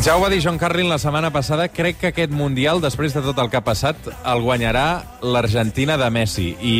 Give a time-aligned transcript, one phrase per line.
[0.00, 3.20] Ja ho va dir John Carlin la setmana passada, crec que aquest Mundial, després de
[3.20, 6.46] tot el que ha passat, el guanyarà l'Argentina de Messi.
[6.56, 6.76] I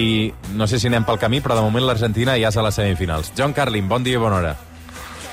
[0.57, 3.35] no sé si anem pel camí, però de moment l'Argentina ja és a les semifinals.
[3.37, 4.55] John Carlin, bon dia i bona hora.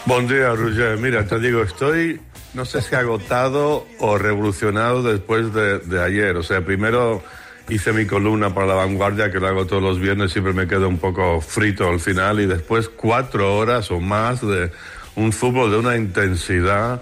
[0.03, 0.97] Buen día, Roger.
[0.99, 2.19] Mira, te digo, estoy,
[2.55, 6.35] no sé si agotado o revolucionado después de, de ayer.
[6.35, 7.23] O sea, primero
[7.69, 10.89] hice mi columna para la vanguardia, que lo hago todos los viernes, siempre me quedo
[10.89, 14.71] un poco frito al final, y después cuatro horas o más de
[15.15, 17.01] un fútbol de una intensidad,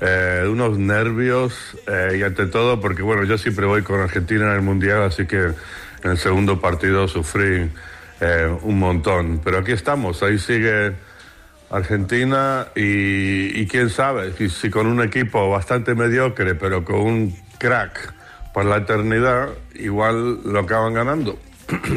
[0.00, 4.56] eh, unos nervios, eh, y ante todo, porque bueno, yo siempre voy con Argentina en
[4.56, 7.70] el Mundial, así que en el segundo partido sufrí
[8.20, 9.40] eh, un montón.
[9.44, 10.92] Pero aquí estamos, ahí sigue
[11.70, 17.36] Argentina y, y quién sabe, si, si con un equipo bastante mediocre, pero con un
[17.58, 18.14] crack
[18.52, 21.38] para la eternidad, igual lo acaban ganando.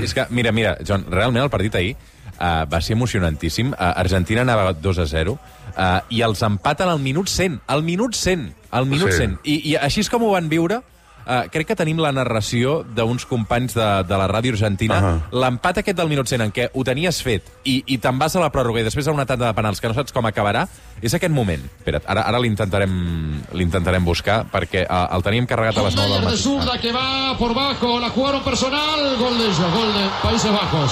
[0.02, 1.95] És que, mira, mira, John, realment el partit ahir
[2.38, 3.73] uh, va ser emocionantíssim.
[3.73, 5.38] Uh, Argentina anava 2 a 0
[5.77, 7.62] uh, i els empaten al minut 100.
[7.68, 8.54] Al minut 100.
[8.72, 9.17] Al minut Sí.
[9.17, 9.38] 100.
[9.44, 10.81] I, I així és com ho van viure
[11.23, 14.97] Uh, crec que tenim la narració d'uns companys de, de la ràdio argentina.
[15.00, 15.03] Uh.
[15.06, 15.39] -huh.
[15.39, 18.42] L'empat aquest del minut 100 en què ho tenies fet i, i te'n vas a
[18.42, 20.67] la pròrroga i després a una tanda de penals que no saps com acabarà,
[21.02, 21.64] és aquest moment.
[21.64, 26.23] Espera't, ara, ara l'intentarem l'intentarem buscar perquè uh, el teníem carregat a les 9 del
[26.25, 26.38] matí.
[26.38, 30.92] zurda que va por bajo, la jugaron personal, gol de ellos, gol de Países Bajos.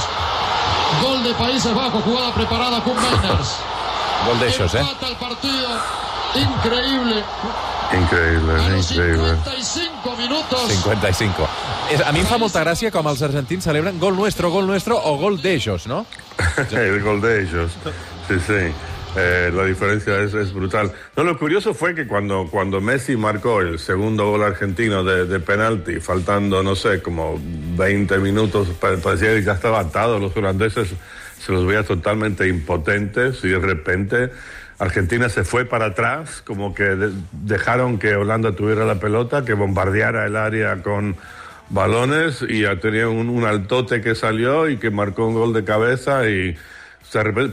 [1.04, 3.60] Gol de Países Bajos, jugada preparada con Meiners.
[4.26, 4.84] Gol d'aixòs, eh?
[4.86, 5.70] Empata el partido,
[6.36, 7.24] increíble.
[7.92, 9.36] Increíble, A los increíble.
[9.44, 10.68] 55 minutos.
[10.70, 11.50] 55.
[11.92, 14.96] És, a mi em fa molta gràcia com els argentins celebren gol nuestro, gol nuestro
[14.96, 16.06] o gol d'ells, no?
[16.72, 17.76] El gol de ellos.
[18.30, 18.62] Sí, sí.
[19.14, 20.92] Eh, la diferencia es, brutal.
[21.18, 26.00] No, lo curioso fue que cuando, cuando Messi marcó el segundo gol argentino de, penalti,
[26.00, 27.38] faltando, no sé, como
[27.76, 30.18] 20 minutos, pa- parecía que ya estaba atado.
[30.18, 30.94] Los holandeses
[31.38, 34.32] se los veía totalmente impotentes y de repente
[34.80, 39.54] Argentina se fue para atrás, como que de- dejaron que Holanda tuviera la pelota, que
[39.54, 41.18] bombardeara el área con
[41.70, 46.30] balones y ya tenía un, altote que salió y que marcó un gol de cabeza
[46.30, 46.56] y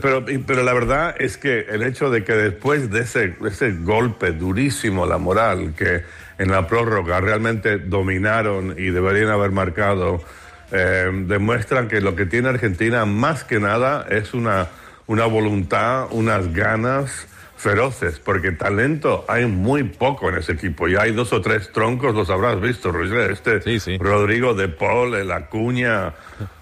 [0.01, 4.31] pero, pero la verdad es que el hecho de que después de ese, ese golpe
[4.31, 6.03] durísimo la moral que
[6.37, 10.23] en la prórroga realmente dominaron y deberían haber marcado
[10.71, 14.67] eh, demuestran que lo que tiene Argentina más que nada es una,
[15.07, 17.27] una voluntad, unas ganas
[17.59, 20.87] feroces, porque talento hay muy poco en ese equipo.
[20.87, 23.31] Y hay dos o tres troncos, los habrás visto, Roger.
[23.31, 23.97] Este Sí, sí.
[23.97, 26.13] Rodrigo de Paul, el Acuña.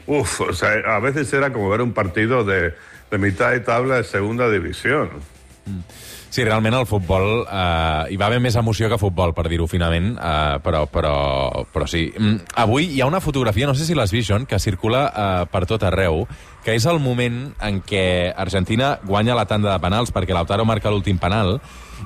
[0.07, 2.73] Uf, o sea, a veces era como ver un partido de,
[3.11, 5.09] de mitad de tabla de segunda división.
[6.29, 7.45] Sí, realment el futbol...
[7.49, 11.13] Eh, hi va haver més emoció que futbol, per dir-ho finament, eh, però, però,
[11.73, 12.07] però sí.
[12.13, 15.45] Mm, avui hi ha una fotografia, no sé si l'has vist, John, que circula eh,
[15.51, 16.25] per tot arreu,
[16.65, 20.91] que és el moment en què Argentina guanya la tanda de penals perquè Lautaro marca
[20.91, 21.57] l'últim penal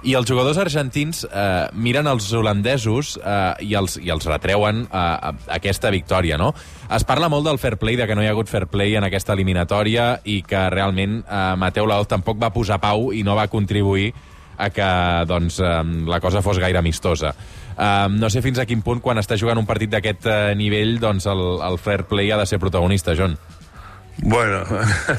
[0.08, 5.32] i els jugadors argentins eh, miren els holandesos eh, i, els, i els retreuen eh,
[5.58, 6.52] aquesta victòria, no?
[6.92, 9.08] Es parla molt del fair play, de que no hi ha hagut fair play en
[9.08, 13.50] aquesta eliminatòria i que realment eh, Mateu Laoz tampoc va posar pau i no va
[13.52, 14.12] contribuir
[14.62, 14.92] a que
[15.28, 17.34] doncs, eh, la cosa fos gaire amistosa.
[17.78, 21.00] Eh, no sé fins a quin punt, quan està jugant un partit d'aquest eh, nivell,
[21.02, 23.38] doncs el, el fair play ha de ser protagonista, John.
[24.18, 24.64] Bueno,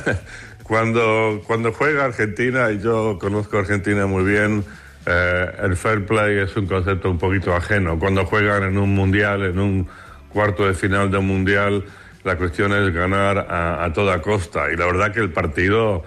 [0.62, 4.64] cuando, cuando juega Argentina, y yo conozco a Argentina muy bien,
[5.06, 7.98] eh, el fair play es un concepto un poquito ajeno.
[7.98, 9.88] Cuando juegan en un mundial, en un
[10.28, 11.84] cuarto de final de un mundial,
[12.24, 14.70] la cuestión es ganar a, toda costa.
[14.72, 16.04] Y la verdad que el partido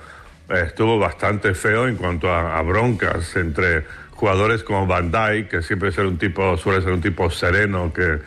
[0.49, 5.91] estuvo bastante feo en cuanto a, a broncas entre jugadores como Van Dijk, que siempre
[5.91, 8.19] ser un tipo, suele ser un tipo sereno, que,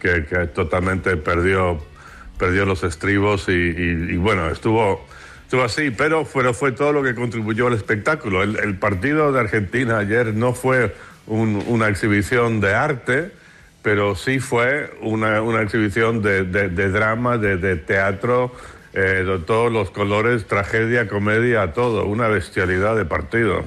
[0.00, 1.80] que, que totalmente perdió
[2.38, 5.04] perdió los estribos y, bueno, estuvo,
[5.42, 8.42] estuvo así, pero fue, fue todo lo que contribuyó al espectáculo.
[8.42, 10.94] El, partido de Argentina ayer no fue
[11.26, 13.30] un- una exhibición de arte,
[13.82, 18.52] pero sí fue una, una exhibición de, de- de drama, de, de teatro,
[18.92, 23.64] eh, de todos los colores, tragedia, comedia, todo, una bestialidad de partido.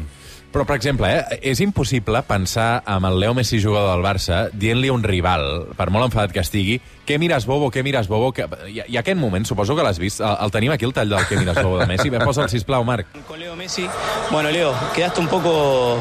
[0.49, 4.89] Però, per exemple, eh, és impossible pensar amb el Leo Messi jugador del Barça dient-li
[4.89, 8.31] a un rival, per molt enfadat que estigui, què mires, bobo, què mires, bobo...
[8.33, 8.47] Que...
[8.65, 11.27] I, I aquest moment, suposo que l'has vist, el, el tenim aquí, el tall del
[11.29, 12.09] què mires, bobo de Messi.
[12.09, 13.13] Ve, posa'l, sisplau, Marc.
[13.27, 13.85] Con Leo Messi.
[14.31, 15.99] Bueno, Leo, quedaste un poco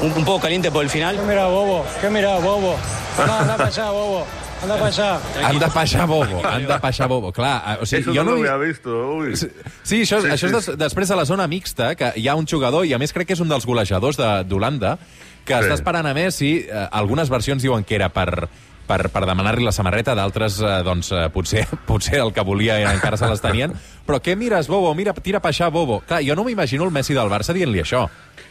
[0.00, 1.16] un, un poco caliente por el final.
[1.16, 1.84] ¿Qué mira, bobo?
[2.00, 2.76] ¿Qué mira, bobo?
[3.18, 4.26] Anda, anda para allá, bobo.
[4.62, 5.20] Anda para allá.
[5.48, 7.32] Han de paixar bobo, han de paixar bobo.
[7.32, 8.58] Clar, eh, o sigui, Eso jo no, no...
[8.58, 8.90] visto.
[9.16, 9.34] Uy.
[9.36, 10.54] Sí, això, Sí, això sí.
[10.56, 13.12] és des, després de la zona mixta, que hi ha un jugador, i a més
[13.12, 14.98] crec que és un dels golejadors de- d'Holanda,
[15.44, 15.60] que Sí.
[15.64, 18.48] està esperant a Messi, eh, algunes versions diuen que era per
[18.90, 23.16] per, per demanar-li la samarreta, d'altres, eh, doncs, eh, potser, potser el que volia encara
[23.16, 23.70] se les tenien.
[24.04, 24.92] Però què mires, Bobo?
[24.96, 26.00] Mira, tira pa allà, Bobo.
[26.00, 28.08] Clar, jo no m'imagino el Messi del Barça dient-li això.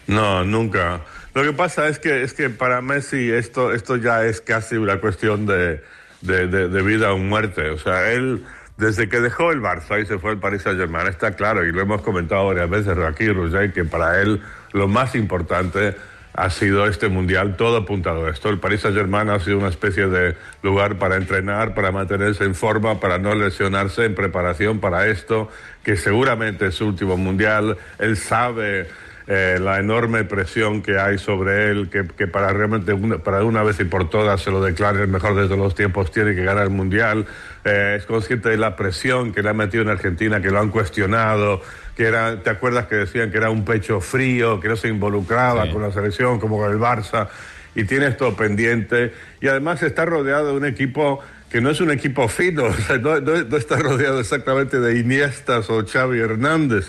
[0.08, 1.02] No, nunca.
[1.34, 5.02] Lo que pasa es que, es que para Messi esto, esto ya es casi una
[5.02, 5.84] cuestión de,
[6.22, 7.70] de, de, de vida o muerte.
[7.70, 8.44] O sea, él,
[8.78, 11.82] desde que dejó el Barça y se fue al Paris Saint-Germain, está claro, y lo
[11.82, 14.42] hemos comentado varias veces, aquí, Roger, que para él
[14.74, 15.96] lo más importante
[16.34, 18.50] ha sido este mundial, todo apuntado a esto.
[18.50, 23.00] El Paris Saint-Germain ha sido una especie de lugar para entrenar, para mantenerse en forma,
[23.00, 25.50] para no lesionarse en preparación para esto,
[25.84, 27.78] que seguramente es su último mundial.
[27.98, 28.88] Él sabe
[29.32, 33.62] eh, la enorme presión que hay sobre él, que, que para realmente una, para una
[33.62, 36.44] vez y por todas se lo declare el mejor de todos los tiempos, tiene que
[36.44, 37.28] ganar el mundial.
[37.64, 40.70] Eh, es consciente de la presión que le ha metido en Argentina, que lo han
[40.70, 41.62] cuestionado,
[41.96, 45.66] que era, ¿te acuerdas que decían que era un pecho frío, que no se involucraba
[45.66, 45.74] Sí.
[45.74, 47.28] con la selección como con el Barça?
[47.76, 49.14] Y tiene esto pendiente.
[49.42, 51.20] Y además está rodeado de un equipo
[51.50, 55.00] que no es un equipo fino, o sea, no, no- no está rodeado exactamente de
[55.00, 56.88] Iniestas o Xavi Hernández,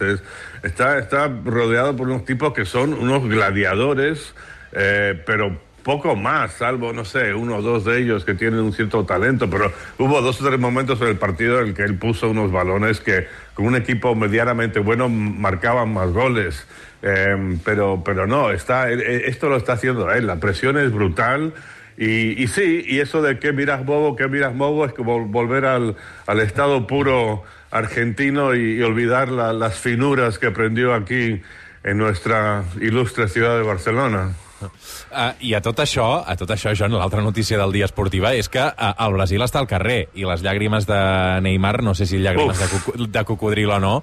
[0.63, 4.35] está, está rodeado por unos tipos que son unos gladiadores,
[4.73, 8.75] eh, pero poco más, salvo, no sé, uno o dos de ellos que tienen un
[8.75, 11.95] cierto talento, pero hubo dos o tres momentos en el partido en el que él
[11.97, 16.67] puso unos balones que con un equipo medianamente bueno marcaban más goles.
[17.03, 20.93] Eh, pero, pero no, está, él- él- esto lo está haciendo él, la presión es
[20.93, 21.55] brutal.
[21.97, 25.67] Y, y sí, y eso de que miras bobo, que miras bobo, es como volver
[25.67, 31.41] al, al estado puro argentino y, y olvidar la- las finuras que aprendió aquí
[31.85, 34.33] en nuestra ilustre ciudad de Barcelona.
[34.61, 38.51] Uh, I a tot això, a tot això, John, l'altra notícia del dia esportiva és
[38.53, 40.99] que uh, el Brasil està al carrer i les llàgrimes de
[41.41, 42.61] Neymar, no sé si llàgrimes Uf.
[42.61, 43.95] de, coco de cocodril o no,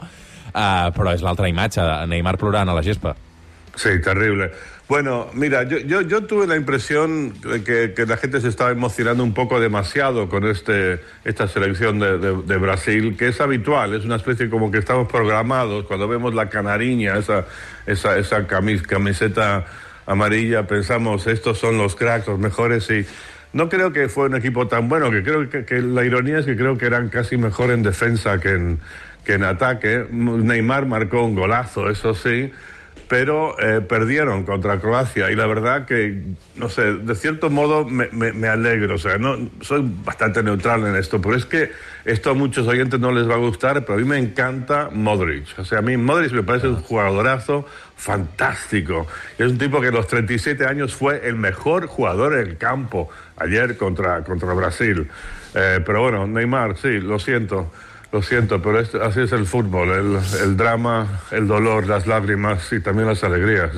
[0.53, 3.15] uh, però és l'altra imatge, Neymar plorant a la gespa.
[3.75, 4.51] Sí, terrible.
[4.89, 7.33] Bueno, mira, yo, yo, yo tuve la impresión
[7.65, 12.17] que, que la gente se estaba emocionando un poco demasiado con este, esta selección de,
[12.17, 16.33] de- de Brasil, que es habitual, es una especie como que estamos programados, cuando vemos
[16.33, 17.45] la canariña, esa,
[17.85, 19.65] esa, esa camis- camiseta
[20.05, 23.05] amarilla, pensamos, estos son los cracks, los mejores, y
[23.51, 26.45] no creo que fue un equipo tan bueno, que creo que, que la ironía es
[26.45, 28.79] que creo que eran casi mejor en defensa que en,
[29.27, 30.05] que en ataque.
[30.09, 32.49] Neymar marcó un golazo, eso sí,
[33.09, 36.23] pero eh, perdieron contra Croacia y la verdad que,
[36.55, 41.19] no sé, de cierto modo me, alegro, o sea, no, soy bastante neutral en esto,
[41.19, 41.71] pero es que
[42.05, 45.59] esto a muchos oyentes no les va a gustar, pero a mí me encanta Modric,
[45.59, 47.65] o sea, a mí Modric me parece un jugadorazo
[47.97, 49.07] fantástico,
[49.37, 53.09] es un tipo que a los 37 años fue el mejor jugador en el campo
[53.35, 55.09] ayer contra, contra Brasil,
[55.55, 57.71] Eh, pero bueno, Neymar, sí, lo siento.
[58.11, 62.71] Lo siento, pero esto- así es el fútbol, el, el drama, el dolor, las lágrimas
[62.71, 63.71] y también las alegrías.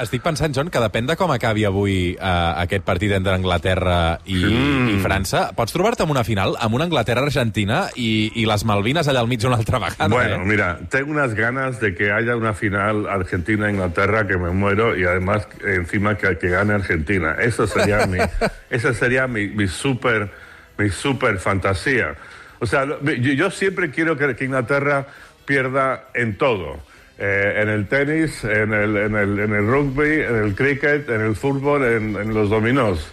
[0.00, 4.38] Estic pensant, John, que depèn de com acabi avui uh, aquest partit entre Anglaterra i,
[4.38, 4.86] mm.
[4.94, 5.42] i França.
[5.56, 9.44] Pots trobar-te en una final amb una Anglaterra-Argentina i, i les Malvines allà al mig
[9.44, 10.08] una altra vegada.
[10.08, 10.46] Bueno, eh?
[10.48, 15.46] mira, tengo unas ganas de que haya una final Argentina-Inglaterra que me muero y además
[15.66, 17.36] eh, encima que, que gane Argentina.
[17.38, 18.18] Eso sería mi,
[18.70, 20.30] esa sería mi, mi super,
[20.78, 22.16] mi super fantasía.
[22.60, 25.06] O sea, yo, siempre quiero que, Inglaterra
[25.44, 26.78] pierda en todo.
[27.18, 31.20] Eh, en el tenis, en el, en, el, en el rugby, en el cricket, en
[31.20, 33.12] el fútbol, en, los dominós.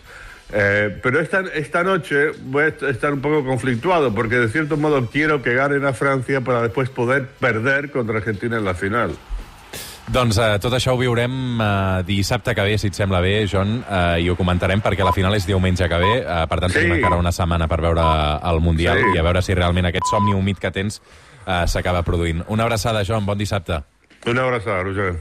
[0.53, 4.77] Eh, pero esta, esta noche voy a est- estar un poco conflictuado porque de cierto
[4.77, 9.11] modo quiero que ganen a Francia para después poder perder contra Argentina en la final.
[10.07, 13.81] Doncs eh, tot això ho viurem eh, dissabte que ve, si et sembla bé, John,
[13.83, 16.79] eh, i ho comentarem perquè la final és diumenge que ve, eh, per tant Sí.
[16.79, 18.05] tenim encara una setmana per veure
[18.49, 19.15] el Mundial Sí.
[19.15, 21.01] i a veure si realment aquest somni humit que tens
[21.45, 22.43] eh, s'acaba produint.
[22.47, 23.81] Una abraçada, John, bon dissabte.
[24.25, 25.13] Una abrazada, Roger.